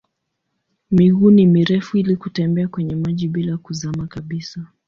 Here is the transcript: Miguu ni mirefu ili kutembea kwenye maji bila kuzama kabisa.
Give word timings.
Miguu 0.91 1.31
ni 1.31 1.47
mirefu 1.47 1.97
ili 1.97 2.15
kutembea 2.15 2.67
kwenye 2.67 2.95
maji 2.95 3.27
bila 3.27 3.57
kuzama 3.57 4.07
kabisa. 4.07 4.65